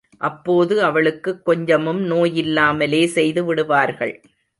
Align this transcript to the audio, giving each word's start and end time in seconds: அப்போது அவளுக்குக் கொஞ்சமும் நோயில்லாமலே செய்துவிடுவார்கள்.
அப்போது 0.17 0.83
அவளுக்குக் 0.83 1.45
கொஞ்சமும் 1.45 2.11
நோயில்லாமலே 2.11 3.01
செய்துவிடுவார்கள். 3.15 4.13